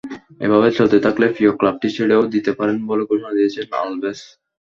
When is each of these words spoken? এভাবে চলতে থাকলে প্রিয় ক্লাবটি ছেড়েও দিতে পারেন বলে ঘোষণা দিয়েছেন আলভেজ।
এভাবে 0.41 0.67
চলতে 0.77 0.97
থাকলে 1.05 1.25
প্রিয় 1.35 1.51
ক্লাবটি 1.59 1.87
ছেড়েও 1.95 2.23
দিতে 2.33 2.51
পারেন 2.59 2.77
বলে 2.89 3.03
ঘোষণা 3.09 3.31
দিয়েছেন 3.37 3.65
আলভেজ। 3.79 4.19